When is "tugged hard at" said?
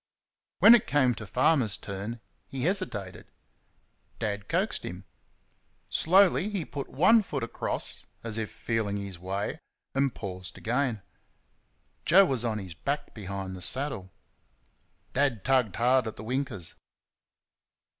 15.45-16.15